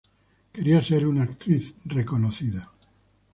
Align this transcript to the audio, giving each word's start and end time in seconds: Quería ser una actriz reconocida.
Quería 0.51 0.81
ser 0.83 1.05
una 1.05 1.21
actriz 1.25 1.75
reconocida. 1.85 2.71